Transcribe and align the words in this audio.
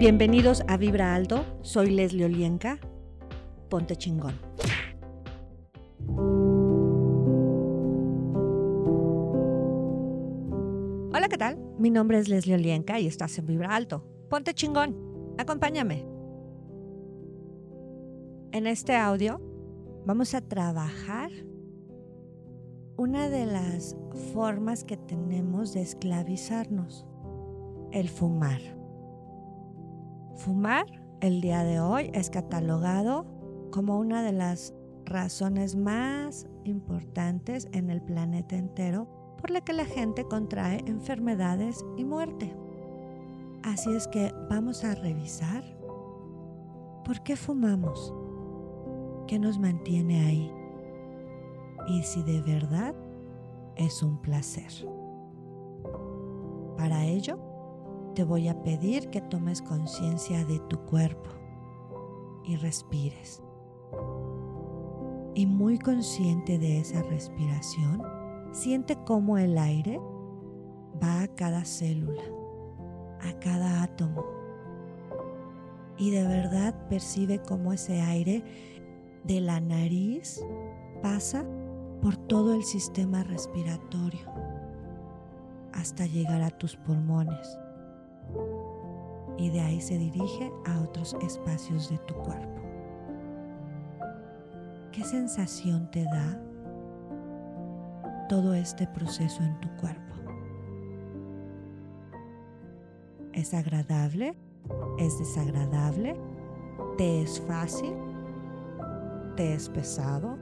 Bienvenidos 0.00 0.62
a 0.66 0.78
Vibra 0.78 1.14
Alto, 1.14 1.44
soy 1.60 1.90
Leslie 1.90 2.24
Olienka. 2.24 2.78
Ponte 3.68 3.96
chingón. 3.96 4.32
Hola, 11.12 11.28
¿qué 11.28 11.36
tal? 11.36 11.58
Mi 11.78 11.90
nombre 11.90 12.18
es 12.18 12.30
Leslie 12.30 12.54
Olienka 12.54 12.98
y 12.98 13.06
estás 13.06 13.36
en 13.36 13.44
Vibra 13.44 13.76
Alto. 13.76 14.02
Ponte 14.30 14.54
chingón. 14.54 14.96
Acompáñame. 15.36 16.06
En 18.52 18.66
este 18.66 18.96
audio 18.96 19.38
vamos 20.06 20.34
a 20.34 20.40
trabajar 20.40 21.30
una 22.96 23.28
de 23.28 23.44
las 23.44 23.94
formas 24.32 24.82
que 24.82 24.96
tenemos 24.96 25.74
de 25.74 25.82
esclavizarnos, 25.82 27.04
el 27.92 28.08
fumar. 28.08 28.79
Fumar 30.40 30.86
el 31.20 31.42
día 31.42 31.64
de 31.64 31.80
hoy 31.80 32.10
es 32.14 32.30
catalogado 32.30 33.26
como 33.70 33.98
una 33.98 34.22
de 34.22 34.32
las 34.32 34.72
razones 35.04 35.76
más 35.76 36.46
importantes 36.64 37.68
en 37.72 37.90
el 37.90 38.00
planeta 38.00 38.56
entero 38.56 39.06
por 39.38 39.50
la 39.50 39.60
que 39.60 39.74
la 39.74 39.84
gente 39.84 40.24
contrae 40.24 40.82
enfermedades 40.86 41.84
y 41.98 42.06
muerte. 42.06 42.56
Así 43.64 43.92
es 43.92 44.08
que 44.08 44.32
vamos 44.48 44.82
a 44.82 44.94
revisar 44.94 45.62
por 47.04 47.22
qué 47.22 47.36
fumamos, 47.36 48.14
qué 49.26 49.38
nos 49.38 49.58
mantiene 49.58 50.24
ahí 50.24 50.50
y 51.86 52.02
si 52.02 52.22
de 52.22 52.40
verdad 52.40 52.94
es 53.76 54.02
un 54.02 54.22
placer. 54.22 54.72
Para 56.78 57.04
ello, 57.04 57.49
te 58.14 58.24
voy 58.24 58.48
a 58.48 58.62
pedir 58.62 59.10
que 59.10 59.20
tomes 59.20 59.62
conciencia 59.62 60.44
de 60.44 60.58
tu 60.68 60.78
cuerpo 60.86 61.30
y 62.44 62.56
respires. 62.56 63.42
Y 65.34 65.46
muy 65.46 65.78
consciente 65.78 66.58
de 66.58 66.80
esa 66.80 67.02
respiración, 67.02 68.02
siente 68.52 68.96
cómo 69.06 69.38
el 69.38 69.56
aire 69.58 70.00
va 71.02 71.22
a 71.22 71.28
cada 71.28 71.64
célula, 71.64 72.22
a 73.20 73.38
cada 73.38 73.82
átomo. 73.82 74.24
Y 75.96 76.10
de 76.10 76.26
verdad 76.26 76.88
percibe 76.88 77.40
cómo 77.40 77.72
ese 77.72 78.00
aire 78.00 78.42
de 79.24 79.40
la 79.40 79.60
nariz 79.60 80.44
pasa 81.02 81.44
por 82.02 82.16
todo 82.16 82.54
el 82.54 82.64
sistema 82.64 83.22
respiratorio 83.22 84.20
hasta 85.72 86.06
llegar 86.06 86.42
a 86.42 86.50
tus 86.50 86.76
pulmones 86.76 87.58
y 89.40 89.48
de 89.48 89.60
ahí 89.62 89.80
se 89.80 89.96
dirige 89.96 90.52
a 90.66 90.80
otros 90.82 91.16
espacios 91.22 91.88
de 91.88 91.96
tu 92.00 92.14
cuerpo. 92.14 92.60
¿Qué 94.92 95.02
sensación 95.02 95.90
te 95.90 96.04
da 96.04 96.38
todo 98.28 98.52
este 98.52 98.86
proceso 98.86 99.42
en 99.42 99.58
tu 99.60 99.68
cuerpo? 99.76 100.14
¿Es 103.32 103.54
agradable? 103.54 104.34
¿Es 104.98 105.18
desagradable? 105.18 106.20
¿Te 106.98 107.22
es 107.22 107.40
fácil? 107.40 107.94
¿Te 109.36 109.54
es 109.54 109.70
pesado? 109.70 110.36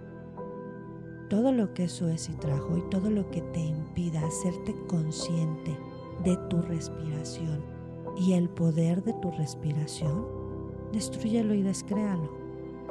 Todo 1.31 1.53
lo 1.53 1.73
que 1.73 1.85
eso 1.85 2.09
es 2.09 2.29
y 2.29 2.33
trajo 2.33 2.77
y 2.77 2.83
todo 2.91 3.11
lo 3.11 3.31
que 3.31 3.43
te 3.43 3.61
impida 3.61 4.27
hacerte 4.27 4.75
consciente 4.89 5.79
de 6.25 6.37
tu 6.49 6.61
respiración 6.63 7.78
y 8.19 8.33
el 8.33 8.49
poder 8.49 9.05
de 9.05 9.13
tu 9.15 9.31
respiración, 9.31 10.27
destruyelo 10.93 11.55
y 11.55 11.63
descréalo. 11.63 12.37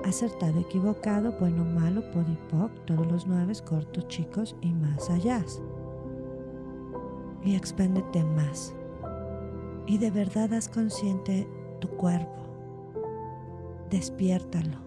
Acertado, 0.06 0.60
equivocado, 0.60 1.34
bueno, 1.40 1.66
malo, 1.66 2.02
podipoc, 2.12 2.72
todos 2.86 3.12
los 3.12 3.28
nueve, 3.28 3.54
cortos, 3.66 4.08
chicos 4.08 4.56
y 4.62 4.72
más 4.72 5.10
allá. 5.10 5.44
Y 7.44 7.56
expéndete 7.56 8.24
más. 8.24 8.74
Y 9.86 9.98
de 9.98 10.12
verdad 10.12 10.54
haz 10.54 10.70
consciente 10.70 11.48
tu 11.82 11.90
cuerpo. 11.90 12.44
Despiértalo. 13.90 14.78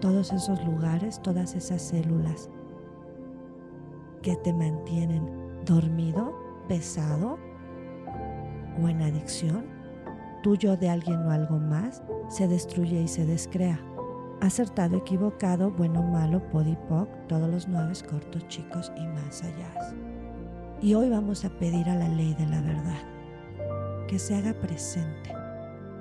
Todos 0.00 0.32
esos 0.32 0.64
lugares, 0.64 1.20
todas 1.22 1.54
esas 1.56 1.82
células 1.82 2.48
que 4.20 4.36
te 4.36 4.52
mantienen 4.52 5.64
dormido, 5.64 6.32
pesado 6.68 7.38
o 8.80 8.88
en 8.88 9.02
adicción, 9.02 9.64
tuyo 10.42 10.76
de 10.76 10.88
alguien 10.88 11.18
o 11.26 11.30
algo 11.30 11.58
más, 11.58 12.02
se 12.28 12.48
destruye 12.48 13.02
y 13.02 13.08
se 13.08 13.24
descrea. 13.26 13.80
Acertado, 14.40 14.96
equivocado, 14.96 15.70
bueno, 15.70 16.02
malo, 16.02 16.42
podipoc, 16.50 17.08
todos 17.28 17.48
los 17.48 17.68
nueve 17.68 17.92
cortos, 18.08 18.46
chicos 18.48 18.92
y 18.96 19.06
más 19.06 19.42
allá. 19.42 19.72
Y 20.80 20.94
hoy 20.94 21.10
vamos 21.10 21.44
a 21.44 21.50
pedir 21.50 21.88
a 21.88 21.94
la 21.94 22.08
ley 22.08 22.34
de 22.34 22.46
la 22.46 22.60
verdad 22.60 23.02
que 24.08 24.18
se 24.18 24.34
haga 24.34 24.52
presente 24.52 25.32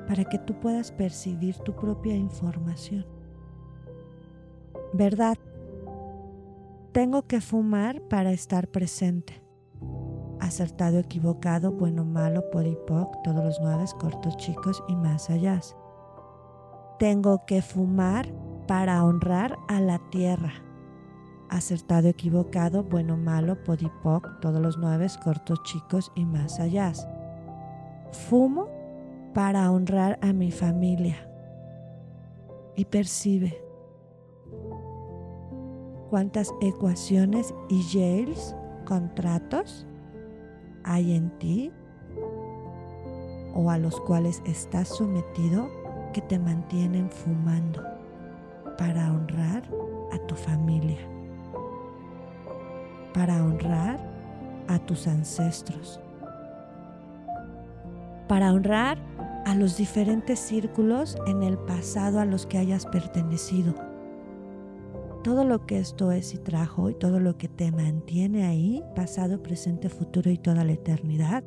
para 0.08 0.26
que 0.26 0.40
tú 0.40 0.60
puedas 0.60 0.92
percibir 0.92 1.56
tu 1.60 1.74
propia 1.74 2.16
información. 2.16 3.06
Verdad. 4.94 5.38
Tengo 6.92 7.22
que 7.22 7.40
fumar 7.40 8.02
para 8.10 8.34
estar 8.34 8.68
presente 8.68 9.41
acertado, 10.52 11.00
equivocado, 11.00 11.72
bueno, 11.72 12.04
malo, 12.04 12.50
podipoc, 12.52 13.24
todos 13.24 13.42
los 13.42 13.62
nueve, 13.62 13.86
cortos, 13.98 14.36
chicos 14.36 14.84
y 14.90 14.96
más 14.98 15.30
allá. 15.30 15.62
Tengo 17.00 17.46
que 17.46 17.62
fumar 17.62 18.28
para 18.68 19.02
honrar 19.06 19.58
a 19.70 19.80
la 19.80 19.98
tierra. 20.10 20.52
Acertado, 21.50 22.10
equivocado, 22.10 22.84
bueno, 22.84 23.16
malo, 23.16 23.64
podipoc, 23.64 24.42
todos 24.42 24.62
los 24.62 24.78
nueve, 24.78 25.08
cortos, 25.24 25.64
chicos 25.64 26.12
y 26.16 26.26
más 26.26 26.60
allá. 26.60 26.92
Fumo 28.12 28.68
para 29.34 29.72
honrar 29.72 30.20
a 30.22 30.34
mi 30.34 30.52
familia. 30.52 31.16
Y 32.76 32.84
percibe 32.84 33.64
cuántas 36.10 36.52
ecuaciones 36.60 37.54
y 37.70 37.82
jails, 37.84 38.54
contratos, 38.86 39.88
hay 40.84 41.16
en 41.16 41.30
ti 41.40 41.72
o 43.54 43.70
a 43.70 43.78
los 43.78 44.00
cuales 44.02 44.42
estás 44.46 44.88
sometido 44.88 45.70
que 46.14 46.22
te 46.22 46.40
mantienen 46.40 47.10
fumando 47.10 47.84
para 48.78 49.12
honrar 49.12 49.64
a 50.12 50.18
tu 50.28 50.36
familia, 50.36 51.00
para 53.14 53.44
honrar 53.44 54.00
a 54.68 54.80
tus 54.80 55.08
ancestros, 55.08 56.00
para 58.28 58.54
honrar 58.54 58.98
a 59.46 59.56
los 59.56 59.78
diferentes 59.78 60.40
círculos 60.40 61.18
en 61.28 61.44
el 61.44 61.58
pasado 61.58 62.20
a 62.20 62.26
los 62.26 62.46
que 62.46 62.58
hayas 62.58 62.86
pertenecido 62.86 63.91
todo 65.22 65.46
lo 65.46 65.66
que 65.66 65.80
esto 65.80 66.12
es 66.12 66.34
y 66.34 66.38
trajo 66.38 66.90
y 66.90 66.96
todo 66.96 67.20
lo 67.20 67.38
que 67.38 67.48
te 67.48 67.72
mantiene 67.72 68.46
ahí, 68.46 68.84
pasado, 68.96 69.42
presente, 69.42 69.90
futuro 69.90 70.32
y 70.32 70.38
toda 70.38 70.64
la 70.64 70.74
eternidad, 70.74 71.44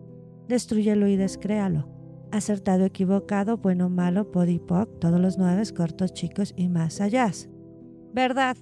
destruyelo 0.49 1.09
y 1.09 1.17
descréalo. 1.17 1.89
Acertado, 2.31 2.85
equivocado, 2.85 3.59
bueno, 3.59 3.89
malo, 3.91 4.31
podipoc, 4.31 4.99
todos 4.99 5.21
los 5.21 5.39
nueve, 5.39 5.62
cortos, 5.77 6.12
chicos 6.12 6.53
y 6.57 6.69
más 6.69 7.01
allá. 7.01 7.31
¿Verdad? 8.12 8.57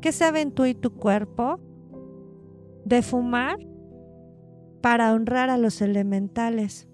¿Qué 0.00 0.12
saben 0.12 0.52
tú 0.52 0.64
y 0.64 0.74
tu 0.74 0.94
cuerpo 0.94 1.60
de 2.84 3.02
fumar 3.02 3.58
para 4.80 5.12
honrar 5.12 5.50
a 5.50 5.58
los 5.58 5.80
elementales? 5.80 6.88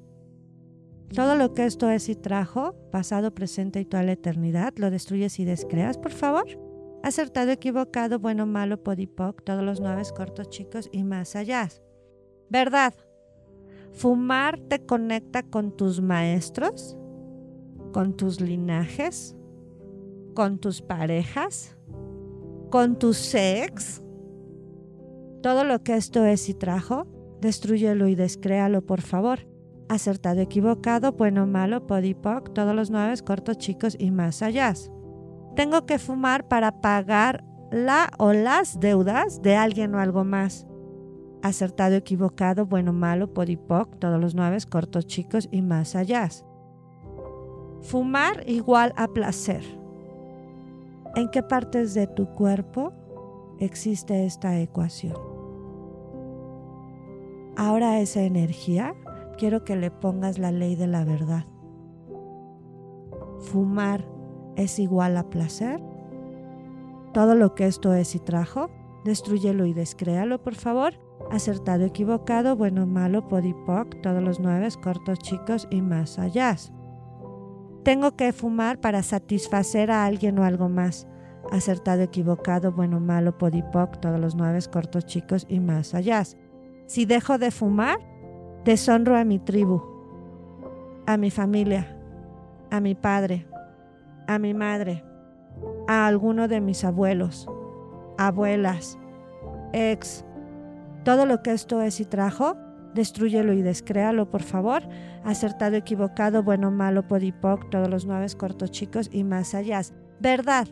Todo 1.15 1.37
lo 1.37 1.53
que 1.53 1.67
esto 1.67 1.91
es 1.91 2.09
y 2.09 2.15
trajo, 2.15 2.75
pasado, 2.91 3.35
presente 3.35 3.81
y 3.81 3.85
toda 3.85 4.03
la 4.03 4.12
eternidad, 4.12 4.73
lo 4.77 4.91
destruyes 4.91 5.38
y 5.38 5.45
descreas, 5.45 5.99
por 5.99 6.12
favor 6.12 6.62
acertado, 7.02 7.50
equivocado, 7.50 8.19
bueno, 8.19 8.46
malo, 8.46 8.82
podipoc, 8.82 9.43
todos 9.43 9.62
los 9.62 9.81
nueve 9.81 10.02
cortos, 10.14 10.49
chicos 10.49 10.88
y 10.93 11.04
más 11.04 11.37
allá. 11.37 11.69
¿Verdad? 12.49 12.94
Fumar 13.93 14.58
te 14.58 14.84
conecta 14.84 15.43
con 15.43 15.76
tus 15.76 16.00
maestros, 16.00 16.96
con 17.93 18.16
tus 18.16 18.40
linajes, 18.40 19.37
con 20.34 20.58
tus 20.58 20.81
parejas, 20.81 21.76
con 22.70 22.99
tu 22.99 23.12
sex. 23.12 24.02
Todo 25.43 25.64
lo 25.64 25.82
que 25.82 25.96
esto 25.96 26.25
es 26.25 26.49
y 26.49 26.54
trajo, 26.54 27.06
destruyelo 27.40 28.08
y 28.08 28.14
descréalo, 28.14 28.82
por 28.82 29.02
favor. 29.02 29.40
Acertado, 29.88 30.40
equivocado, 30.40 31.12
bueno, 31.12 31.46
malo, 31.46 31.87
podipoc, 31.87 32.54
todos 32.54 32.75
los 32.75 32.90
nueve 32.90 33.14
cortos, 33.25 33.58
chicos 33.58 33.96
y 33.99 34.10
más 34.10 34.43
allá. 34.43 34.72
Tengo 35.54 35.84
que 35.84 35.99
fumar 35.99 36.49
para 36.49 36.81
pagar 36.81 37.44
la 37.70 38.10
o 38.19 38.32
las 38.32 38.81
deudas 38.81 39.43
de 39.43 39.56
alguien 39.56 39.94
o 39.94 39.99
algo 39.99 40.25
más. 40.25 40.66
Acertado, 41.43 41.96
equivocado, 41.96 42.66
bueno, 42.66 42.93
malo, 42.93 43.34
podipoc, 43.34 43.99
todos 43.99 44.20
los 44.20 44.34
nueve, 44.34 44.58
cortos, 44.70 45.06
chicos 45.06 45.49
y 45.50 45.60
más 45.62 45.96
allá. 45.96 46.28
Fumar 47.81 48.49
igual 48.49 48.93
a 48.96 49.08
placer. 49.08 49.64
¿En 51.16 51.28
qué 51.31 51.43
partes 51.43 51.94
de 51.94 52.06
tu 52.06 52.26
cuerpo 52.34 52.93
existe 53.58 54.25
esta 54.25 54.58
ecuación? 54.60 55.16
Ahora 57.56 58.00
esa 58.00 58.22
energía 58.22 58.94
quiero 59.37 59.64
que 59.64 59.76
le 59.76 59.90
pongas 59.90 60.38
la 60.38 60.52
ley 60.52 60.76
de 60.76 60.87
la 60.87 61.04
verdad. 61.04 61.44
Fumar 63.40 64.12
es 64.56 64.78
igual 64.78 65.16
a 65.16 65.25
placer. 65.25 65.81
Todo 67.12 67.34
lo 67.34 67.54
que 67.54 67.66
esto 67.66 67.93
es 67.94 68.14
y 68.14 68.19
trajo, 68.19 68.70
destruyelo 69.04 69.66
y 69.66 69.75
descréalo, 69.75 70.43
por 70.43 70.54
favor. 70.54 70.94
Acertado, 71.31 71.84
equivocado, 71.84 72.56
bueno, 72.56 72.87
malo, 72.87 73.28
podipoc, 73.28 74.00
todos 74.02 74.22
los 74.22 74.40
nueve, 74.40 74.69
cortos, 74.82 75.19
chicos 75.19 75.69
y 75.70 75.82
más 75.82 76.19
allá. 76.19 76.56
Tengo 77.84 78.16
que 78.16 78.32
fumar 78.32 78.81
para 78.81 79.02
satisfacer 79.02 79.90
a 79.90 80.04
alguien 80.04 80.38
o 80.38 80.44
algo 80.44 80.69
más. 80.69 81.06
Acertado, 81.50 82.02
equivocado, 82.02 82.72
bueno, 82.72 83.00
malo, 83.00 83.37
podipoc, 83.37 84.00
todos 84.00 84.20
los 84.20 84.34
nueve, 84.34 84.58
cortos, 84.70 85.06
chicos 85.06 85.46
y 85.49 85.60
más 85.60 85.94
allá. 85.94 86.22
Si 86.87 87.04
dejo 87.04 87.38
de 87.38 87.50
fumar, 87.50 87.99
deshonro 88.64 89.16
a 89.16 89.25
mi 89.25 89.38
tribu, 89.38 89.82
a 91.06 91.16
mi 91.16 91.31
familia, 91.31 91.99
a 92.70 92.81
mi 92.81 92.94
padre, 92.94 93.46
a 94.34 94.38
mi 94.38 94.55
madre, 94.55 95.05
a 95.88 96.06
alguno 96.06 96.49
de 96.49 96.61
mis 96.61 96.84
abuelos, 96.84 97.46
abuelas, 98.19 98.99
ex. 99.73 100.25
Todo 101.05 101.26
lo 101.26 101.43
que 101.43 101.52
esto 101.52 101.82
es 101.82 102.00
y 102.00 102.05
trajo, 102.05 102.56
destruyelo 102.94 103.52
y 103.52 103.62
descréalo, 103.62 104.31
por 104.31 104.43
favor. 104.43 104.82
Acertado, 105.25 105.76
equivocado, 105.76 106.43
bueno, 106.43 106.70
malo, 106.70 107.06
podipoc, 107.06 107.70
todos 107.70 107.88
los 107.88 108.06
nueve 108.06 108.26
cortos 108.37 108.70
chicos 108.70 109.08
y 109.12 109.25
más 109.25 109.55
allá. 109.55 109.81
Verdad, 110.20 110.69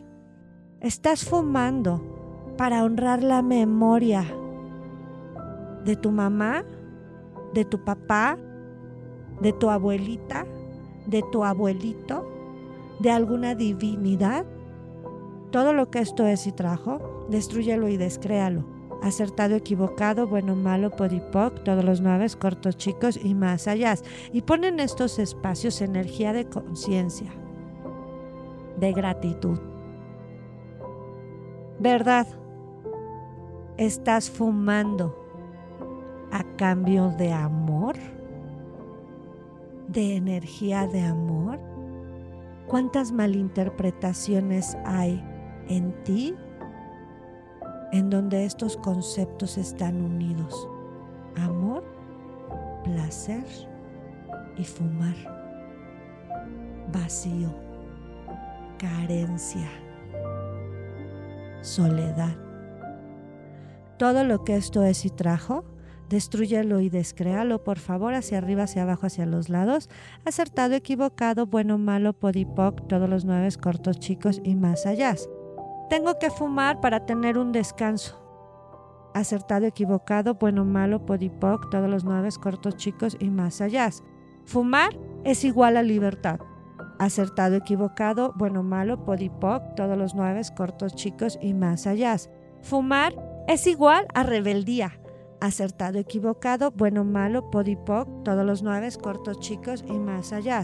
estás 0.79 1.25
fumando 1.25 2.53
para 2.57 2.83
honrar 2.83 3.23
la 3.23 3.41
memoria 3.41 4.23
de 5.83 5.95
tu 5.95 6.11
mamá, 6.11 6.63
de 7.53 7.65
tu 7.65 7.83
papá, 7.83 8.37
de 9.41 9.51
tu 9.53 9.69
abuelita, 9.69 10.45
de 11.07 11.23
tu 11.31 11.43
abuelito, 11.43 12.30
de 13.01 13.09
alguna 13.09 13.55
divinidad. 13.55 14.45
Todo 15.51 15.73
lo 15.73 15.89
que 15.89 15.99
esto 15.99 16.25
es 16.25 16.47
y 16.47 16.51
trajo, 16.51 17.25
destruyelo 17.29 17.87
y 17.89 17.97
descréalo. 17.97 18.63
Acertado, 19.01 19.55
equivocado, 19.55 20.27
bueno, 20.27 20.55
malo, 20.55 20.91
podipoc, 20.91 21.63
todos 21.63 21.83
los 21.83 22.01
nueve, 22.01 22.27
cortos, 22.39 22.77
chicos 22.77 23.19
y 23.21 23.33
más 23.33 23.67
allá. 23.67 23.95
Y 24.31 24.43
ponen 24.43 24.79
estos 24.79 25.17
espacios 25.17 25.81
energía 25.81 26.33
de 26.33 26.45
conciencia, 26.45 27.31
de 28.77 28.93
gratitud. 28.93 29.59
¿Verdad? 31.79 32.27
Estás 33.77 34.29
fumando 34.29 35.17
a 36.31 36.43
cambio 36.55 37.09
de 37.17 37.33
amor, 37.33 37.95
de 39.87 40.15
energía 40.15 40.85
de 40.85 41.01
amor. 41.01 41.70
¿Cuántas 42.71 43.11
malinterpretaciones 43.11 44.77
hay 44.85 45.21
en 45.67 45.91
ti 46.05 46.33
en 47.91 48.09
donde 48.09 48.45
estos 48.45 48.77
conceptos 48.77 49.57
están 49.57 50.01
unidos? 50.01 50.69
Amor, 51.35 51.83
placer 52.85 53.43
y 54.57 54.63
fumar. 54.63 55.15
Vacío, 56.93 57.53
carencia, 58.77 59.67
soledad. 61.59 62.37
Todo 63.97 64.23
lo 64.23 64.45
que 64.45 64.55
esto 64.55 64.81
es 64.83 65.03
y 65.03 65.09
trajo 65.09 65.65
Destruyelo 66.11 66.81
y 66.81 66.89
descréalo, 66.89 67.63
por 67.63 67.79
favor, 67.79 68.13
hacia 68.13 68.39
arriba, 68.39 68.63
hacia 68.63 68.83
abajo, 68.83 69.05
hacia 69.07 69.25
los 69.25 69.47
lados. 69.47 69.89
Acertado, 70.25 70.75
equivocado, 70.75 71.45
bueno, 71.45 71.77
malo, 71.77 72.11
podipoc, 72.11 72.85
todos 72.89 73.09
los 73.09 73.23
nueve 73.23 73.47
cortos, 73.61 73.97
chicos 73.97 74.41
y 74.43 74.55
más 74.55 74.85
allá. 74.85 75.15
Tengo 75.89 76.19
que 76.19 76.29
fumar 76.29 76.81
para 76.81 77.05
tener 77.05 77.37
un 77.37 77.53
descanso. 77.53 78.21
Acertado, 79.13 79.65
equivocado, 79.65 80.33
bueno, 80.33 80.65
malo, 80.65 81.05
podipoc, 81.05 81.69
todos 81.69 81.89
los 81.89 82.03
nueve 82.03 82.27
cortos, 82.41 82.75
chicos 82.75 83.15
y 83.17 83.29
más 83.29 83.61
allá. 83.61 83.89
Fumar 84.43 84.89
es 85.23 85.45
igual 85.45 85.77
a 85.77 85.81
libertad. 85.81 86.41
Acertado, 86.99 87.55
equivocado, 87.55 88.33
bueno, 88.35 88.63
malo, 88.63 89.05
podipoc, 89.05 89.75
todos 89.75 89.97
los 89.97 90.13
nueve 90.13 90.41
cortos, 90.57 90.93
chicos 90.93 91.39
y 91.41 91.53
más 91.53 91.87
allá. 91.87 92.17
Fumar 92.61 93.13
es 93.47 93.65
igual 93.65 94.07
a 94.13 94.23
rebeldía 94.23 95.00
acertado, 95.41 95.97
equivocado, 95.97 96.71
bueno, 96.71 97.03
malo, 97.03 97.49
podipoc, 97.49 98.23
todos 98.23 98.45
los 98.45 98.61
nueve, 98.61 98.87
cortos, 99.01 99.39
chicos 99.39 99.83
y 99.87 99.97
más 99.97 100.31
allá. 100.31 100.63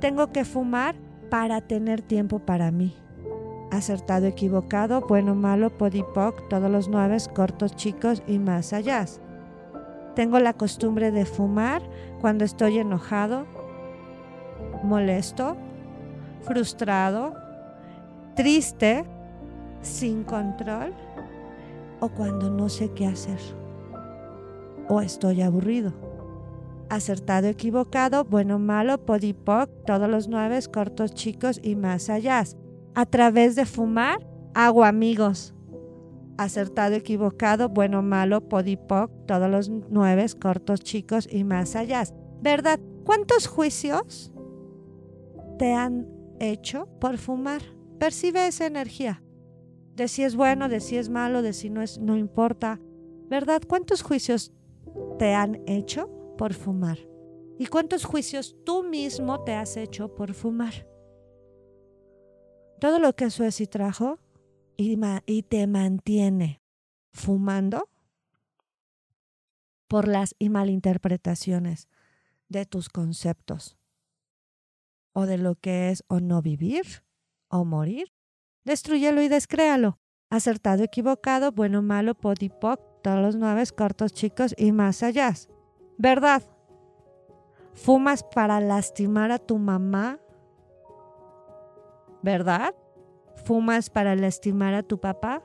Tengo 0.00 0.32
que 0.32 0.44
fumar 0.44 0.96
para 1.30 1.60
tener 1.60 2.02
tiempo 2.02 2.40
para 2.40 2.72
mí. 2.72 2.94
Acertado, 3.70 4.26
equivocado, 4.26 5.00
bueno, 5.02 5.34
malo, 5.34 5.78
podipoc, 5.78 6.48
todos 6.48 6.70
los 6.70 6.88
nueve, 6.88 7.16
cortos, 7.32 7.76
chicos 7.76 8.22
y 8.26 8.38
más 8.38 8.72
allá. 8.72 9.06
Tengo 10.16 10.40
la 10.40 10.52
costumbre 10.52 11.12
de 11.12 11.24
fumar 11.24 11.82
cuando 12.20 12.44
estoy 12.44 12.78
enojado, 12.78 13.46
molesto, 14.82 15.56
frustrado, 16.42 17.34
triste, 18.34 19.04
sin 19.82 20.24
control 20.24 20.92
o 22.00 22.08
cuando 22.08 22.50
no 22.50 22.68
sé 22.68 22.90
qué 22.92 23.06
hacer 23.06 23.63
o 24.88 25.00
estoy 25.00 25.42
aburrido. 25.42 25.92
Acertado, 26.90 27.48
equivocado, 27.48 28.24
bueno, 28.24 28.58
malo, 28.58 29.04
podipoc, 29.04 29.70
todos 29.86 30.08
los 30.08 30.28
nueve, 30.28 30.58
cortos, 30.72 31.14
chicos 31.14 31.58
y 31.62 31.76
más 31.76 32.10
allá. 32.10 32.44
A 32.94 33.06
través 33.06 33.56
de 33.56 33.64
fumar, 33.64 34.18
hago 34.54 34.84
amigos. 34.84 35.54
Acertado, 36.36 36.94
equivocado, 36.94 37.68
bueno, 37.68 38.02
malo, 38.02 38.48
podipoc, 38.48 39.10
todos 39.26 39.50
los 39.50 39.70
nueve, 39.70 40.26
cortos, 40.40 40.80
chicos 40.80 41.28
y 41.30 41.44
más 41.44 41.74
allá. 41.74 42.04
¿Verdad? 42.42 42.78
¿Cuántos 43.04 43.46
juicios 43.46 44.32
te 45.58 45.72
han 45.72 46.06
hecho 46.40 46.86
por 47.00 47.18
fumar? 47.18 47.62
Percibe 47.98 48.46
esa 48.46 48.66
energía. 48.66 49.22
De 49.96 50.08
si 50.08 50.24
es 50.24 50.36
bueno, 50.36 50.68
de 50.68 50.80
si 50.80 50.96
es 50.96 51.08
malo, 51.08 51.40
de 51.40 51.52
si 51.52 51.70
no 51.70 51.80
es, 51.80 51.98
no 51.98 52.16
importa. 52.16 52.80
¿Verdad? 53.28 53.62
¿Cuántos 53.66 54.02
juicios 54.02 54.52
te 55.18 55.34
han 55.34 55.62
hecho 55.66 56.08
por 56.36 56.54
fumar? 56.54 56.98
¿Y 57.58 57.66
cuántos 57.66 58.04
juicios 58.04 58.56
tú 58.64 58.82
mismo 58.82 59.44
te 59.44 59.54
has 59.54 59.76
hecho 59.76 60.14
por 60.14 60.34
fumar? 60.34 60.88
Todo 62.80 62.98
lo 62.98 63.14
que 63.14 63.28
y 63.60 63.66
trajo 63.66 64.18
y, 64.76 65.42
te 65.42 65.66
mantiene 65.66 66.60
fumando 67.12 67.88
por 69.86 70.08
las 70.08 70.34
malinterpretaciones 70.40 71.88
de 72.48 72.66
tus 72.66 72.88
conceptos 72.88 73.78
o 75.12 75.26
de 75.26 75.38
lo 75.38 75.54
que 75.54 75.90
es 75.90 76.04
o 76.08 76.20
no 76.20 76.42
vivir 76.42 77.04
o 77.48 77.64
morir. 77.64 78.12
Destruyelo 78.64 79.22
y 79.22 79.28
descréalo. 79.28 80.00
Acertado, 80.28 80.82
equivocado, 80.82 81.52
bueno, 81.52 81.82
malo, 81.82 82.14
podipoc, 82.14 82.80
todos 83.04 83.20
los 83.20 83.36
nueve 83.36 83.62
cortos 83.76 84.14
chicos 84.14 84.54
y 84.56 84.72
más 84.72 85.02
allá. 85.02 85.34
¿Verdad? 85.98 86.42
¿Fumas 87.74 88.24
para 88.24 88.60
lastimar 88.60 89.30
a 89.30 89.38
tu 89.38 89.58
mamá? 89.58 90.18
¿Verdad? 92.22 92.74
¿Fumas 93.44 93.90
para 93.90 94.16
lastimar 94.16 94.72
a 94.72 94.82
tu 94.82 95.00
papá? 95.00 95.42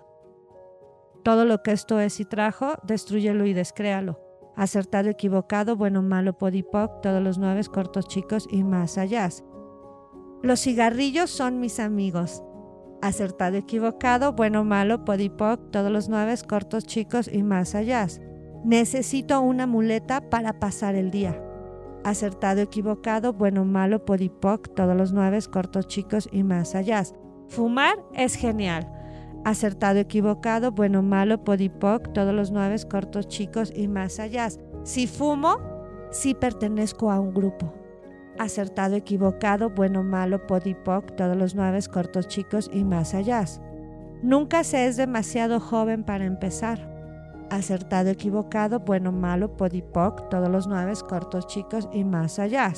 Todo 1.24 1.44
lo 1.44 1.62
que 1.62 1.74
esto 1.74 2.00
es 2.00 2.22
y 2.22 2.26
trajo, 2.26 2.76
destruyelo 2.84 3.46
y 3.46 3.52
descréalo. 3.52 4.22
Acertado, 4.56 5.10
equivocado, 5.10 5.76
bueno, 5.76 6.02
malo, 6.02 6.38
podipoc, 6.38 7.02
todos 7.02 7.22
los 7.22 7.38
nueve 7.40 7.62
cortos 7.66 8.08
chicos 8.08 8.48
y 8.50 8.64
más 8.64 8.98
allá. 8.98 9.28
Los 10.42 10.62
cigarrillos 10.62 11.30
son 11.30 11.60
mis 11.60 11.82
amigos 11.82 12.42
acertado, 13.02 13.58
equivocado, 13.58 14.34
bueno, 14.34 14.64
malo, 14.64 15.06
podipoc, 15.06 15.72
todos 15.72 15.92
los 15.92 16.10
nueve, 16.10 16.36
cortos, 16.48 16.86
chicos 16.86 17.30
y 17.32 17.44
más 17.44 17.76
allá. 17.76 18.08
Necesito 18.64 19.42
una 19.42 19.68
muleta 19.68 20.30
para 20.30 20.60
pasar 20.60 20.96
el 20.96 21.12
día. 21.12 21.42
Acertado, 22.04 22.62
equivocado, 22.62 23.34
bueno, 23.34 23.66
malo, 23.66 24.06
podipoc, 24.06 24.74
todos 24.74 24.96
los 24.96 25.12
nueve, 25.14 25.40
cortos, 25.52 25.88
chicos 25.88 26.30
y 26.32 26.44
más 26.44 26.76
allá. 26.76 27.04
Fumar 27.48 27.96
es 28.14 28.36
genial. 28.36 28.92
Acertado, 29.46 30.00
equivocado, 30.00 30.72
bueno, 30.72 31.02
malo, 31.02 31.44
podipoc, 31.44 32.12
todos 32.14 32.34
los 32.34 32.52
nueve 32.52 32.76
cortos, 32.90 33.28
chicos 33.28 33.72
y 33.76 33.88
más 33.88 34.20
allá. 34.20 34.50
Si 34.84 35.08
fumo, 35.08 35.58
si 36.12 36.34
pertenezco 36.34 37.12
a 37.12 37.20
un 37.20 37.34
grupo. 37.34 37.74
Acertado, 38.40 38.96
equivocado, 38.96 39.70
bueno, 39.70 40.02
malo, 40.02 40.48
podipoc, 40.48 41.16
todos 41.16 41.38
los 41.38 41.54
nueve 41.54 41.80
cortos, 41.92 42.28
chicos 42.28 42.72
y 42.74 42.84
más 42.84 43.14
allá. 43.14 43.46
Nunca 44.24 44.64
se 44.64 44.88
es 44.88 44.98
demasiado 44.98 45.60
joven 45.60 46.04
para 46.04 46.26
empezar. 46.26 46.90
Acertado, 47.52 48.10
equivocado, 48.10 48.80
bueno, 48.80 49.12
malo, 49.12 49.58
podipoc, 49.58 50.30
todos 50.30 50.50
los 50.50 50.68
nueve 50.68 50.94
cortos, 51.08 51.46
chicos 51.48 51.88
y 51.94 52.04
más 52.04 52.40
allá. 52.40 52.74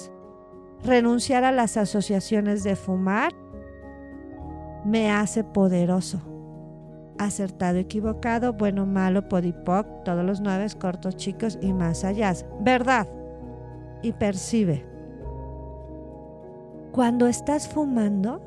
Renunciar 0.84 1.44
a 1.44 1.52
las 1.52 1.78
asociaciones 1.78 2.64
de 2.64 2.76
fumar 2.76 3.32
me 4.84 5.12
hace 5.12 5.44
poderoso 5.44 6.22
acertado, 7.22 7.78
equivocado, 7.78 8.54
bueno, 8.54 8.86
malo, 8.86 9.30
podipoc, 9.30 10.04
todos 10.04 10.26
los 10.26 10.42
nueve 10.42 10.66
cortos, 10.80 11.16
chicos 11.18 11.60
y 11.62 11.72
más 11.72 12.04
allá. 12.04 12.34
Verdad. 12.62 13.08
Y 14.02 14.12
percibe. 14.14 14.91
Cuando 16.92 17.28
estás 17.28 17.70
fumando, 17.70 18.42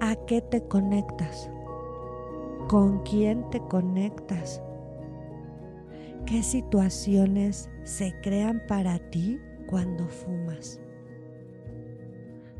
¿a 0.00 0.14
qué 0.26 0.40
te 0.40 0.62
conectas? 0.62 1.50
¿Con 2.68 3.02
quién 3.02 3.50
te 3.50 3.58
conectas? 3.58 4.62
¿Qué 6.24 6.44
situaciones 6.44 7.68
se 7.82 8.14
crean 8.22 8.62
para 8.68 9.00
ti 9.10 9.40
cuando 9.66 10.06
fumas? 10.06 10.80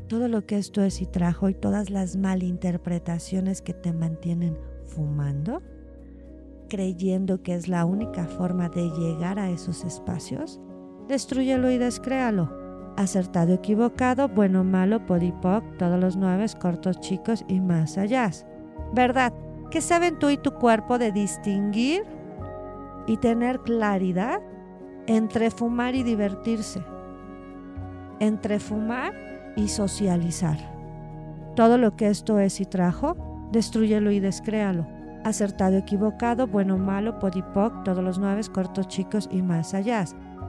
Todo 0.09 0.27
lo 0.27 0.45
que 0.45 0.57
esto 0.57 0.83
es 0.83 1.01
y 1.01 1.05
trajo 1.05 1.47
y 1.47 1.53
todas 1.53 1.89
las 1.89 2.17
malinterpretaciones 2.17 3.61
que 3.61 3.73
te 3.73 3.93
mantienen 3.93 4.57
fumando, 4.83 5.61
creyendo 6.67 7.41
que 7.41 7.53
es 7.53 7.69
la 7.69 7.85
única 7.85 8.25
forma 8.25 8.67
de 8.67 8.89
llegar 8.89 9.39
a 9.39 9.49
esos 9.49 9.85
espacios, 9.85 10.59
destruyelo 11.07 11.71
y 11.71 11.77
descréalo. 11.77 12.60
Acertado, 12.97 13.53
equivocado, 13.53 14.27
bueno, 14.27 14.63
malo, 14.63 15.05
podipoc, 15.05 15.63
todos 15.77 15.99
los 15.99 16.17
nueve, 16.17 16.45
cortos, 16.59 16.99
chicos 16.99 17.43
y 17.47 17.59
más 17.59 17.97
allá. 17.97 18.29
¿Verdad? 18.93 19.33
¿Qué 19.69 19.81
saben 19.81 20.19
tú 20.19 20.29
y 20.29 20.37
tu 20.37 20.51
cuerpo 20.51 20.97
de 20.97 21.11
distinguir 21.11 22.03
y 23.07 23.17
tener 23.17 23.59
claridad 23.61 24.41
entre 25.07 25.49
fumar 25.49 25.95
y 25.95 26.03
divertirse? 26.03 26.83
Entre 28.19 28.59
fumar 28.59 29.13
y 29.55 29.69
socializar. 29.69 30.57
Todo 31.55 31.77
lo 31.77 31.95
que 31.95 32.09
esto 32.09 32.39
es 32.39 32.59
y 32.59 32.65
trajo 32.65 33.15
destruyelo 33.51 34.11
y 34.11 34.19
descréalo. 34.19 34.87
Acertado, 35.23 35.77
equivocado, 35.77 36.47
bueno, 36.47 36.77
malo, 36.77 37.19
podipoc, 37.19 37.83
todos 37.83 38.03
los 38.03 38.17
nueve, 38.17 38.41
cortos, 38.51 38.87
chicos 38.87 39.29
y 39.31 39.41
más 39.41 39.73
allá. 39.73 40.03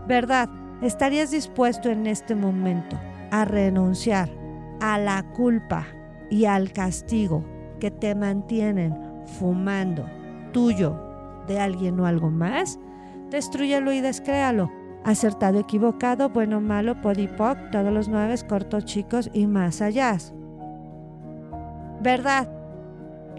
¿Verdad? 0.07 0.49
¿Estarías 0.83 1.31
dispuesto 1.31 1.91
en 1.91 2.09
este 2.09 2.35
momento 2.35 2.99
a 3.31 3.45
renunciar 3.45 4.29
a 4.81 4.99
la 4.99 5.23
culpa 5.23 5.87
y 6.29 6.47
al 6.47 6.73
castigo 6.73 7.45
que 7.79 7.93
te 7.93 8.17
mantienen 8.17 8.99
fumando 9.39 10.05
tuyo 10.53 11.01
de 11.47 11.61
alguien 11.61 12.01
o 12.01 12.07
algo 12.07 12.31
más? 12.31 12.81
Destruyelo 13.31 13.93
y 13.93 14.01
descréalo. 14.01 14.73
Acertado, 15.05 15.61
equivocado, 15.61 16.31
bueno, 16.31 16.61
malo, 16.61 17.01
podipoc, 17.01 17.59
todos 17.71 17.93
los 17.93 18.09
nueve, 18.09 18.35
cortos, 18.49 18.85
chicos 18.85 19.31
y 19.33 19.47
más 19.47 19.83
allá. 19.83 20.17
¿Verdad? 22.01 22.49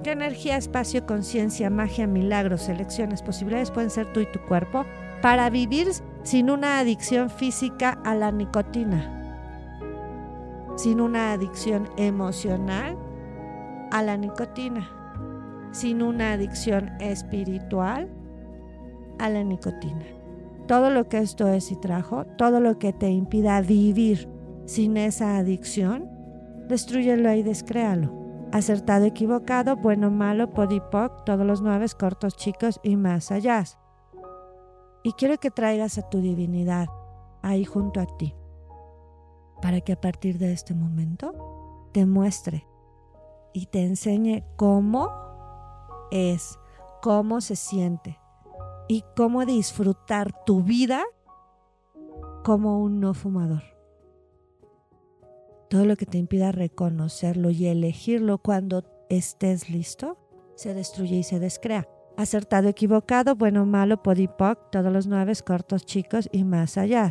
¿Qué 0.01 0.12
energía, 0.12 0.55
espacio, 0.55 1.05
conciencia, 1.05 1.69
magia, 1.69 2.07
milagros, 2.07 2.69
elecciones, 2.69 3.21
posibilidades 3.21 3.71
pueden 3.71 3.89
ser 3.89 4.12
tú 4.13 4.21
y 4.21 4.31
tu 4.31 4.39
cuerpo 4.45 4.85
para 5.21 5.50
vivir 5.50 5.88
sin 6.23 6.49
una 6.49 6.79
adicción 6.79 7.29
física 7.29 7.99
a 8.03 8.15
la 8.15 8.31
nicotina? 8.31 9.19
Sin 10.75 11.01
una 11.01 11.33
adicción 11.33 11.89
emocional 11.97 12.97
a 13.91 14.01
la 14.01 14.17
nicotina. 14.17 14.89
Sin 15.71 16.01
una 16.01 16.33
adicción 16.33 16.89
espiritual 16.99 18.09
a 19.19 19.29
la 19.29 19.43
nicotina. 19.43 20.05
Todo 20.67 20.89
lo 20.89 21.07
que 21.07 21.19
esto 21.19 21.47
es 21.47 21.71
y 21.71 21.75
trajo, 21.75 22.25
todo 22.37 22.59
lo 22.59 22.79
que 22.79 22.93
te 22.93 23.09
impida 23.09 23.61
vivir 23.61 24.29
sin 24.65 24.97
esa 24.97 25.37
adicción, 25.37 26.09
destruyelo 26.67 27.31
y 27.33 27.43
descréalo 27.43 28.23
acertado, 28.53 29.05
equivocado, 29.05 29.75
bueno, 29.75 30.11
malo, 30.11 30.53
podipoc, 30.53 31.25
todos 31.25 31.45
los 31.45 31.61
nueve 31.61 31.87
cortos, 31.97 32.37
chicos 32.37 32.79
y 32.83 32.95
más 32.95 33.31
allá. 33.31 33.63
Y 35.03 35.13
quiero 35.13 35.38
que 35.38 35.51
traigas 35.51 35.98
a 35.98 36.10
tu 36.10 36.19
divinidad 36.19 36.88
ahí 37.41 37.65
junto 37.65 38.00
a 38.00 38.05
ti, 38.05 38.36
para 39.62 39.81
que 39.81 39.93
a 39.93 40.01
partir 40.01 40.38
de 40.38 40.53
este 40.53 40.74
momento 40.74 41.89
te 41.91 42.05
muestre 42.05 42.65
y 43.53 43.65
te 43.67 43.83
enseñe 43.83 44.43
cómo 44.55 45.10
es, 46.12 46.57
cómo 47.01 47.41
se 47.41 47.55
siente 47.55 48.19
y 48.88 49.03
cómo 49.15 49.45
disfrutar 49.45 50.45
tu 50.45 50.63
vida 50.63 51.03
como 52.43 52.79
un 52.79 53.00
no 53.00 53.13
fumador 53.13 53.74
todo 55.74 55.86
lo 55.86 55.95
que 55.95 56.05
te 56.05 56.19
impida 56.19 56.51
reconocerlo 56.51 57.50
y 57.50 57.65
elegirlo 57.65 58.38
cuando 58.38 58.83
estés 59.10 59.72
listo, 59.72 60.19
se 60.53 60.75
destruye 60.75 61.15
y 61.15 61.24
se 61.24 61.39
descrea. 61.39 61.89
Acertado, 62.15 62.70
equivocado, 62.70 63.36
bueno, 63.36 63.65
malo, 63.65 64.03
podipoc, 64.03 64.70
todos 64.72 64.93
los 64.93 65.08
nueve, 65.08 65.34
cortos, 65.46 65.86
chicos 65.86 66.29
y 66.32 66.43
más 66.43 66.77
allá. 66.77 67.10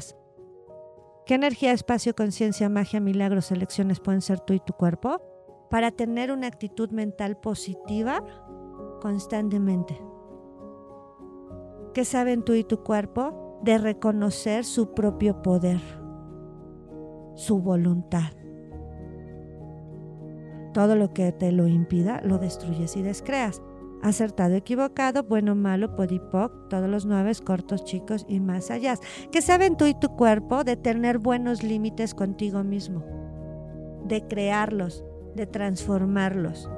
¿Qué 1.27 1.35
energía, 1.35 1.73
espacio, 1.73 2.15
conciencia, 2.15 2.69
magia, 2.69 3.01
milagros, 3.01 3.51
elecciones 3.51 4.01
pueden 4.01 4.21
ser 4.21 4.39
tú 4.41 4.53
y 4.53 4.61
tu 4.61 4.73
cuerpo 4.75 5.21
para 5.71 5.91
tener 5.91 6.31
una 6.31 6.47
actitud 6.47 6.91
mental 6.91 7.37
positiva 7.37 8.23
constantemente? 9.01 10.01
¿Qué 11.95 12.05
saben 12.05 12.43
tú 12.45 12.55
y 12.55 12.65
tu 12.65 12.83
cuerpo 12.83 13.59
de 13.63 13.79
reconocer 13.79 14.65
su 14.65 14.95
propio 14.95 15.43
poder, 15.43 15.81
su 17.35 17.61
voluntad? 17.61 18.33
Todo 20.73 20.97
lo 20.97 21.13
que 21.13 21.33
te 21.33 21.53
lo 21.53 21.67
impida, 21.67 22.21
lo 22.23 22.39
destruyes 22.39 22.97
y 22.97 23.03
descreas. 23.03 23.63
Acertado, 24.03 24.55
equivocado, 24.55 25.23
bueno, 25.23 25.55
malo, 25.55 25.95
podipoc, 25.95 26.69
todos 26.69 26.89
los 26.89 27.07
nueve 27.07 27.33
cortos, 27.45 27.85
chicos 27.85 28.27
y 28.29 28.41
más 28.41 28.71
allá. 28.71 28.97
Que 29.31 29.43
saben 29.43 29.77
tú 29.77 29.87
y 29.87 29.95
tu 29.95 30.17
cuerpo 30.17 30.65
de 30.65 30.77
tener 30.77 31.19
buenos 31.19 31.63
límites 31.63 32.13
contigo 32.15 32.65
mismo, 32.65 33.05
de 34.05 34.27
crearlos, 34.27 35.05
de 35.37 35.47
transformarlos, 35.47 36.69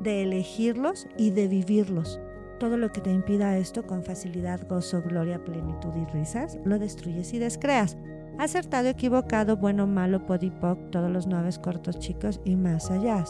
de 0.00 0.22
elegirlos 0.22 1.06
y 1.18 1.30
de 1.30 1.46
vivirlos. 1.46 2.20
Todo 2.58 2.78
lo 2.78 2.90
que 2.90 3.02
te 3.02 3.10
impida 3.10 3.58
esto 3.58 3.86
con 3.86 4.02
facilidad, 4.02 4.66
gozo, 4.66 5.02
gloria, 5.02 5.44
plenitud 5.44 5.94
y 5.94 6.06
risas, 6.06 6.58
lo 6.64 6.78
destruyes 6.78 7.34
y 7.34 7.38
descreas 7.38 7.98
acertado, 8.38 8.88
equivocado, 8.88 9.56
bueno, 9.56 9.86
malo, 9.86 10.26
podipoc, 10.26 10.90
todos 10.90 11.10
los 11.10 11.26
nueve 11.26 11.50
cortos 11.62 11.98
chicos 11.98 12.40
y 12.44 12.56
más 12.56 12.90
allá. 12.90 13.24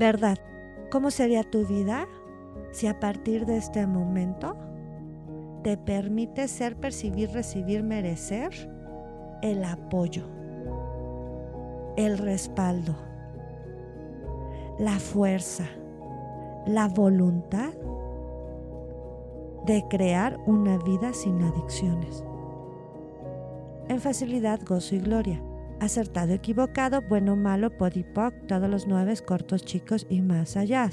¿Verdad? 0.00 0.38
¿Cómo 0.90 1.10
sería 1.10 1.42
tu 1.42 1.66
vida 1.66 2.08
si 2.70 2.86
a 2.86 2.98
partir 2.98 3.44
de 3.44 3.58
este 3.58 3.86
momento 3.86 4.56
te 5.62 5.76
permite 5.76 6.48
ser, 6.48 6.74
percibir, 6.74 7.30
recibir, 7.32 7.82
merecer 7.82 8.48
el 9.42 9.62
apoyo, 9.62 10.24
el 11.98 12.16
respaldo, 12.16 12.96
la 14.78 14.98
fuerza, 14.98 15.66
la 16.64 16.88
voluntad 16.88 17.74
de 19.66 19.84
crear 19.90 20.40
una 20.46 20.78
vida 20.78 21.12
sin 21.12 21.42
adicciones. 21.42 22.24
En 23.88 24.00
facilidad, 24.00 24.60
gozo 24.66 24.94
y 24.94 25.00
gloria. 25.00 25.42
Acertado, 25.80 26.34
equivocado, 26.34 27.00
bueno, 27.00 27.36
malo, 27.36 27.74
podipoc, 27.76 28.34
todos 28.46 28.68
los 28.68 28.86
nueve 28.86 29.14
cortos, 29.26 29.64
chicos 29.64 30.06
y 30.10 30.20
más 30.20 30.58
allá. 30.58 30.90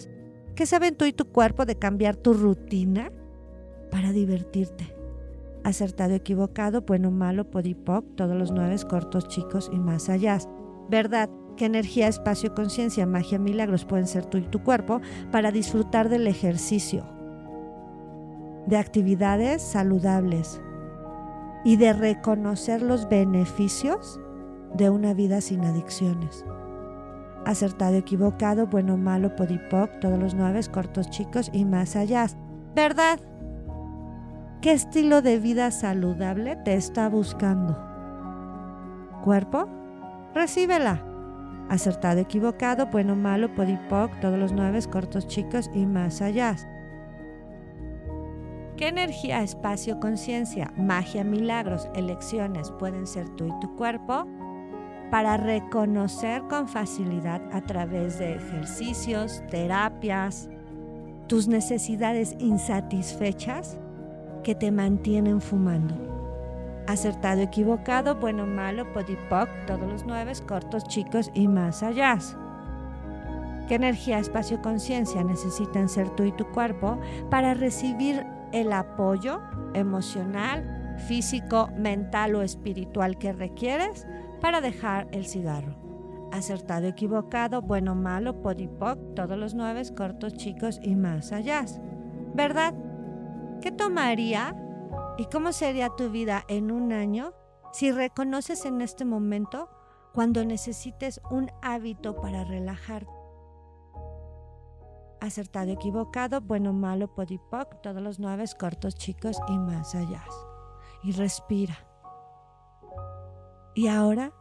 ¿Qué 0.55 0.65
saben 0.65 0.95
tú 0.95 1.03
y 1.03 1.11
tu 1.11 1.25
cuerpo 1.25 1.65
de 1.65 1.75
cambiar 1.75 2.15
tu 2.15 2.33
rutina 2.33 3.11
para 3.91 4.13
divertirte? 4.13 4.95
Acertado, 5.65 6.13
equivocado, 6.13 6.83
bueno, 6.83 7.11
malo, 7.11 7.51
podipoc, 7.51 8.05
todos 8.15 8.37
los 8.37 8.51
nueve 8.51 8.77
cortos, 8.89 9.27
chicos 9.27 9.69
y 9.73 9.77
más 9.77 10.07
allá. 10.07 10.37
¿Verdad? 10.89 11.29
¿Qué 11.57 11.65
energía, 11.65 12.07
espacio, 12.07 12.55
conciencia, 12.55 13.05
magia, 13.05 13.39
milagros 13.39 13.83
pueden 13.83 14.07
ser 14.07 14.25
tú 14.25 14.37
y 14.37 14.43
tu 14.43 14.63
cuerpo 14.63 15.01
para 15.33 15.51
disfrutar 15.51 16.07
del 16.07 16.27
ejercicio, 16.27 17.03
de 18.67 18.77
actividades 18.77 19.61
saludables 19.61 20.61
y 21.65 21.75
de 21.75 21.91
reconocer 21.91 22.81
los 22.81 23.09
beneficios 23.09 24.21
de 24.77 24.89
una 24.89 25.13
vida 25.13 25.41
sin 25.41 25.65
adicciones. 25.65 26.45
Acertado, 27.45 27.95
equivocado, 27.95 28.67
bueno, 28.67 28.97
malo, 28.97 29.35
podipoc, 29.35 29.99
todos 29.99 30.19
los 30.19 30.33
nueve, 30.35 30.61
cortos, 30.71 31.09
chicos 31.09 31.49
y 31.53 31.65
más 31.65 31.95
allá. 31.95 32.27
¿Verdad? 32.75 33.19
¿Qué 34.61 34.71
estilo 34.71 35.21
de 35.21 35.39
vida 35.39 35.71
saludable 35.71 36.57
te 36.57 36.75
está 36.75 37.09
buscando? 37.09 37.77
¿Cuerpo? 39.23 39.67
Recíbela. 40.33 41.03
Acertado, 41.69 42.19
equivocado, 42.19 42.87
bueno, 42.87 43.15
malo, 43.15 43.53
podipoc, 43.55 44.19
todos 44.19 44.37
los 44.37 44.51
nueve, 44.53 44.79
cortos, 44.91 45.27
chicos 45.27 45.69
y 45.73 45.85
más 45.85 46.21
allá. 46.21 46.55
¿Qué 48.77 48.89
energía, 48.89 49.41
espacio, 49.41 49.99
conciencia, 49.99 50.71
magia, 50.77 51.23
milagros, 51.23 51.89
elecciones 51.95 52.71
pueden 52.71 53.07
ser 53.07 53.27
tú 53.29 53.47
y 53.47 53.59
tu 53.59 53.75
cuerpo? 53.75 54.27
Para 55.11 55.37
reconocer 55.37 56.43
con 56.49 56.67
facilidad 56.67 57.41
a 57.53 57.61
través 57.61 58.19
de 58.19 58.35
ejercicios, 58.35 59.41
terapias, 59.49 60.49
tus 61.27 61.47
necesidades 61.47 62.35
insatisfechas 62.39 63.77
que 64.43 64.55
te 64.55 64.71
mantienen 64.71 65.41
fumando. 65.41 65.95
Acertado, 66.87 67.41
equivocado, 67.41 68.15
bueno, 68.15 68.45
malo, 68.45 68.91
podipoc, 68.93 69.49
todos 69.65 69.91
los 69.91 70.05
nueve, 70.05 70.31
cortos, 70.47 70.85
chicos 70.85 71.29
y 71.33 71.47
más 71.47 71.83
allá. 71.83 72.17
¿Qué 73.67 73.75
energía, 73.75 74.19
espacio, 74.19 74.61
conciencia 74.61 75.23
necesitan 75.23 75.89
ser 75.89 76.09
tú 76.11 76.23
y 76.23 76.31
tu 76.31 76.45
cuerpo 76.51 76.97
para 77.29 77.53
recibir 77.53 78.25
el 78.53 78.71
apoyo 78.71 79.41
emocional, 79.73 80.95
físico, 81.07 81.69
mental 81.77 82.35
o 82.35 82.41
espiritual 82.41 83.17
que 83.17 83.33
requieres 83.33 84.07
para 84.39 84.61
dejar 84.61 85.07
el 85.11 85.25
cigarro. 85.25 85.75
Acertado, 86.31 86.87
equivocado, 86.87 87.61
bueno, 87.61 87.95
malo, 87.95 88.41
podipoc, 88.41 89.15
todos 89.15 89.37
los 89.37 89.53
nueve, 89.53 89.81
cortos, 89.95 90.33
chicos 90.33 90.79
y 90.81 90.95
más 90.95 91.31
allá. 91.31 91.65
¿Verdad? 92.33 92.73
¿Qué 93.61 93.71
tomaría 93.71 94.55
y 95.17 95.25
cómo 95.25 95.51
sería 95.51 95.89
tu 95.89 96.09
vida 96.09 96.43
en 96.47 96.71
un 96.71 96.91
año 96.91 97.33
si 97.71 97.91
reconoces 97.91 98.65
en 98.65 98.81
este 98.81 99.05
momento 99.05 99.69
cuando 100.13 100.43
necesites 100.45 101.21
un 101.31 101.49
hábito 101.61 102.15
para 102.15 102.43
relajarte? 102.43 103.11
Acertado, 105.19 105.71
equivocado, 105.71 106.41
bueno, 106.41 106.73
malo, 106.73 107.07
podipoc, 107.07 107.81
todos 107.81 108.01
los 108.01 108.19
nueve, 108.19 108.43
cortos, 108.59 108.95
chicos 108.95 109.39
y 109.47 109.57
más 109.57 109.95
allá. 109.95 110.23
Y 111.03 111.11
respira. 111.13 111.75
Y 113.77 113.89
ahora 113.89 114.33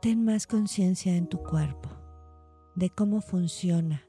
ten 0.00 0.24
más 0.24 0.46
conciencia 0.46 1.16
en 1.16 1.26
tu 1.26 1.42
cuerpo, 1.42 1.88
de 2.76 2.90
cómo 2.90 3.20
funciona. 3.20 4.06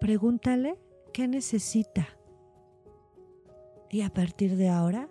Pregúntale 0.00 0.80
qué 1.12 1.28
necesita. 1.28 2.08
Y 3.88 4.02
a 4.02 4.12
partir 4.12 4.56
de 4.56 4.68
ahora, 4.68 5.08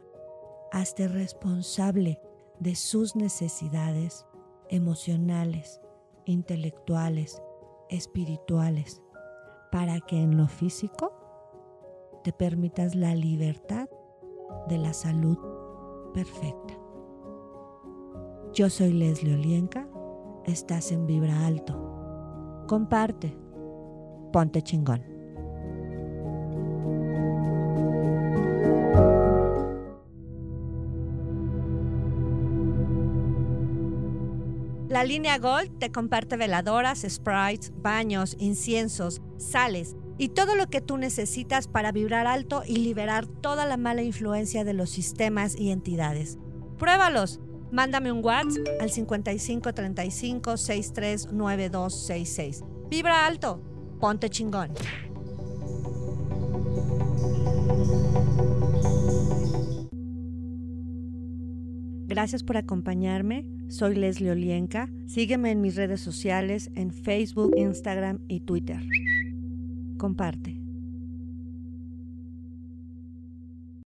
hazte 0.74 1.08
responsable 1.08 2.20
de 2.60 2.75
sus 2.75 3.15
necesidades 3.15 4.25
emocionales, 4.67 5.79
intelectuales, 6.25 7.41
espirituales, 7.88 9.01
para 9.72 10.01
que 10.01 10.22
en 10.22 10.36
lo 10.36 10.50
físico 10.50 11.13
te 12.25 12.34
permitas 12.34 12.96
la 12.96 13.15
libertad 13.15 13.88
de 14.67 14.77
la 14.77 14.91
salud 14.91 15.38
perfecta. 16.13 16.80
Yo 18.53 18.70
soy 18.70 18.91
Leslie 18.91 19.34
Olienka, 19.34 19.88
estás 20.46 20.91
en 20.91 21.08
Vibra 21.08 21.48
Alto. 21.48 22.65
Comparte, 22.67 23.34
ponte 24.34 24.62
chingón. 24.62 25.01
La 34.90 35.05
línea 35.05 35.37
Gold 35.37 35.79
te 35.79 35.90
comparte 35.90 36.35
veladoras, 36.35 37.05
sprites, 37.07 37.72
baños, 37.81 38.35
inciensos, 38.37 39.22
sales 39.37 39.96
y 40.18 40.27
todo 40.27 40.55
lo 40.55 40.68
que 40.68 40.81
tú 40.81 40.98
necesitas 40.98 41.70
para 41.70 41.94
vibrar 41.94 42.27
alto 42.27 42.64
y 42.68 42.79
liberar 42.79 43.27
toda 43.27 43.66
la 43.66 43.77
mala 43.77 44.01
influencia 44.01 44.66
de 44.66 44.74
los 44.74 44.90
sistemas 44.90 45.55
y 45.57 45.72
entidades. 45.72 46.37
Pruébalos 46.77 47.40
Mándame 47.72 48.12
un 48.12 48.24
WhatsApp 48.24 48.68
al 48.79 48.90
5535 48.90 50.57
639266. 50.57 52.64
Vibra 52.90 53.25
alto, 53.25 53.62
ponte 54.00 54.29
chingón. 54.29 54.70
Gracias 62.07 62.44
por 62.44 62.57
acompañarme. 62.57 63.46
Soy 63.70 63.96
Leslie 63.96 64.31
Olienka. 64.31 64.90
Sígueme 65.07 65.51
en 65.51 65.62
mis 65.62 65.77
redes 65.77 66.01
sociales 66.01 66.70
en 66.75 66.92
Facebook, 66.92 67.53
Instagram 67.55 68.20
y 68.27 68.42
Twitter. 68.42 68.81
Comparte. 69.98 70.60